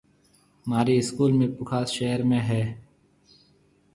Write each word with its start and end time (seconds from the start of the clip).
مهارِي 0.69 0.95
اسڪول 1.01 1.31
ميرپورخاص 1.39 1.87
شهر 1.97 2.19
۾ 2.31 2.39
هيَ۔ 2.49 2.63